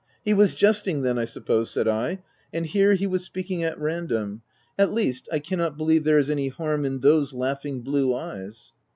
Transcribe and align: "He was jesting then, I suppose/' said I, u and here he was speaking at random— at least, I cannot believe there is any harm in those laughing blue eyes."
"He 0.25 0.33
was 0.33 0.55
jesting 0.55 1.03
then, 1.03 1.19
I 1.19 1.25
suppose/' 1.25 1.67
said 1.67 1.87
I, 1.87 2.09
u 2.13 2.17
and 2.51 2.65
here 2.65 2.95
he 2.95 3.05
was 3.05 3.23
speaking 3.23 3.63
at 3.63 3.79
random— 3.79 4.41
at 4.79 4.91
least, 4.91 5.29
I 5.31 5.37
cannot 5.37 5.77
believe 5.77 6.05
there 6.05 6.17
is 6.17 6.31
any 6.31 6.47
harm 6.47 6.85
in 6.85 7.01
those 7.01 7.33
laughing 7.33 7.81
blue 7.81 8.15
eyes." 8.15 8.73